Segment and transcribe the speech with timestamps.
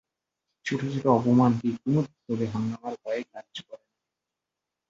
[0.65, 3.97] ছোট ছোট অপমান কি কুমুদ তবে হাঙ্গামার ভয়ে গ্রাহ্য করে না?